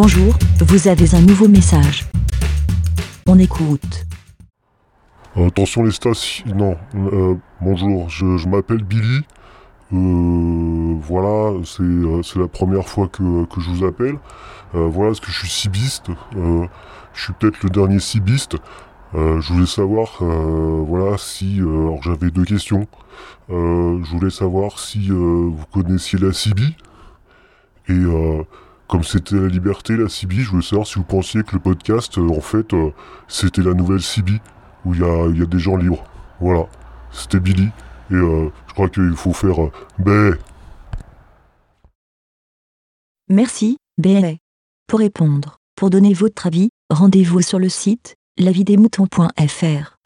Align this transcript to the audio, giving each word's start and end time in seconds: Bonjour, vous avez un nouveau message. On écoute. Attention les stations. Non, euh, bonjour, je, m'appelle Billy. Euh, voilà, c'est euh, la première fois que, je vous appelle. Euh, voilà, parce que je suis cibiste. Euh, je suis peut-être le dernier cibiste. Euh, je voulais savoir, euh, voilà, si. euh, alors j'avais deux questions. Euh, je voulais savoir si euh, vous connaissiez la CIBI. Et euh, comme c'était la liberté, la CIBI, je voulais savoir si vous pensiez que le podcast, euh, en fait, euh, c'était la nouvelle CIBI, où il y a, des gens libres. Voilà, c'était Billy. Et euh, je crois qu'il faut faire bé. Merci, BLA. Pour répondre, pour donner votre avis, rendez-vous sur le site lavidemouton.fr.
Bonjour, 0.00 0.32
vous 0.60 0.86
avez 0.86 1.12
un 1.16 1.20
nouveau 1.22 1.48
message. 1.48 2.06
On 3.26 3.36
écoute. 3.36 4.06
Attention 5.34 5.82
les 5.82 5.90
stations. 5.90 6.44
Non, 6.54 6.76
euh, 6.94 7.34
bonjour, 7.60 8.08
je, 8.08 8.48
m'appelle 8.48 8.84
Billy. 8.84 9.22
Euh, 9.92 10.94
voilà, 11.00 11.52
c'est 11.64 11.82
euh, 11.82 12.22
la 12.36 12.46
première 12.46 12.86
fois 12.86 13.08
que, 13.08 13.24
je 13.58 13.70
vous 13.70 13.84
appelle. 13.84 14.18
Euh, 14.76 14.86
voilà, 14.86 15.10
parce 15.10 15.18
que 15.18 15.32
je 15.32 15.38
suis 15.40 15.48
cibiste. 15.48 16.10
Euh, 16.36 16.64
je 17.12 17.24
suis 17.24 17.32
peut-être 17.32 17.60
le 17.64 17.70
dernier 17.70 17.98
cibiste. 17.98 18.54
Euh, 19.16 19.40
je 19.40 19.52
voulais 19.52 19.66
savoir, 19.66 20.18
euh, 20.22 20.80
voilà, 20.86 21.18
si. 21.18 21.60
euh, 21.60 21.66
alors 21.66 22.04
j'avais 22.04 22.30
deux 22.30 22.44
questions. 22.44 22.86
Euh, 23.50 23.98
je 24.04 24.10
voulais 24.12 24.30
savoir 24.30 24.78
si 24.78 25.10
euh, 25.10 25.50
vous 25.52 25.66
connaissiez 25.72 26.20
la 26.20 26.32
CIBI. 26.32 26.76
Et 27.88 27.94
euh, 27.94 28.44
comme 28.88 29.04
c'était 29.04 29.36
la 29.36 29.48
liberté, 29.48 29.96
la 29.96 30.08
CIBI, 30.08 30.40
je 30.40 30.50
voulais 30.50 30.62
savoir 30.62 30.86
si 30.86 30.94
vous 30.94 31.04
pensiez 31.04 31.42
que 31.42 31.52
le 31.52 31.60
podcast, 31.60 32.16
euh, 32.18 32.28
en 32.30 32.40
fait, 32.40 32.72
euh, 32.72 32.90
c'était 33.28 33.62
la 33.62 33.74
nouvelle 33.74 34.00
CIBI, 34.00 34.40
où 34.84 34.94
il 34.94 35.00
y 35.00 35.04
a, 35.42 35.46
des 35.46 35.58
gens 35.58 35.76
libres. 35.76 36.02
Voilà, 36.40 36.66
c'était 37.12 37.38
Billy. 37.38 37.68
Et 38.10 38.14
euh, 38.14 38.48
je 38.66 38.72
crois 38.72 38.88
qu'il 38.88 39.14
faut 39.14 39.34
faire 39.34 39.56
bé. 39.98 40.30
Merci, 43.28 43.76
BLA. 43.98 44.36
Pour 44.86 45.00
répondre, 45.00 45.58
pour 45.76 45.90
donner 45.90 46.14
votre 46.14 46.46
avis, 46.46 46.70
rendez-vous 46.88 47.42
sur 47.42 47.58
le 47.58 47.68
site 47.68 48.14
lavidemouton.fr. 48.38 49.97